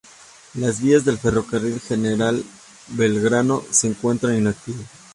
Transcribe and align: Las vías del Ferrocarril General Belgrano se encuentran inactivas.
Las 0.55 0.81
vías 0.81 1.05
del 1.05 1.19
Ferrocarril 1.19 1.79
General 1.79 2.43
Belgrano 2.87 3.63
se 3.69 3.85
encuentran 3.85 4.35
inactivas. 4.35 4.81